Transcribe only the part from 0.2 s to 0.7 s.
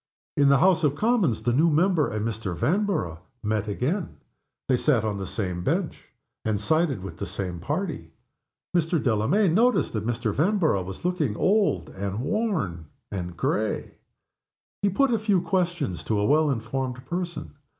In the